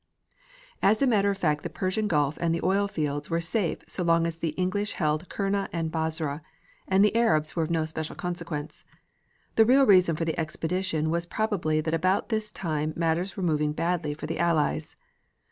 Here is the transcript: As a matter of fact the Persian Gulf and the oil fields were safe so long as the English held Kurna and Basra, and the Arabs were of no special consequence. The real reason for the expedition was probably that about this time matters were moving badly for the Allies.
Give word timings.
As 0.81 1.03
a 1.03 1.05
matter 1.05 1.29
of 1.29 1.37
fact 1.37 1.61
the 1.61 1.69
Persian 1.69 2.07
Gulf 2.07 2.35
and 2.41 2.55
the 2.55 2.63
oil 2.65 2.87
fields 2.87 3.29
were 3.29 3.39
safe 3.39 3.83
so 3.87 4.01
long 4.01 4.25
as 4.25 4.37
the 4.37 4.49
English 4.57 4.93
held 4.93 5.29
Kurna 5.29 5.69
and 5.71 5.91
Basra, 5.91 6.41
and 6.87 7.05
the 7.05 7.15
Arabs 7.15 7.55
were 7.55 7.61
of 7.61 7.69
no 7.69 7.85
special 7.85 8.15
consequence. 8.15 8.83
The 9.57 9.65
real 9.65 9.85
reason 9.85 10.15
for 10.15 10.25
the 10.25 10.39
expedition 10.39 11.11
was 11.11 11.27
probably 11.27 11.81
that 11.81 11.93
about 11.93 12.29
this 12.29 12.51
time 12.51 12.93
matters 12.95 13.37
were 13.37 13.43
moving 13.43 13.73
badly 13.73 14.15
for 14.15 14.25
the 14.25 14.39
Allies. 14.39 14.95